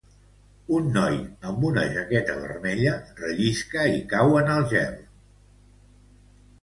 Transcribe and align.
Un 0.77 0.87
noi 0.93 1.17
amb 1.49 1.67
una 1.67 1.83
jaqueta 1.97 2.37
vermella 2.45 2.95
rellisca 3.21 3.85
i 3.99 4.01
cau 4.15 4.35
en 4.41 4.53
el 4.55 4.65
gel. 4.73 4.97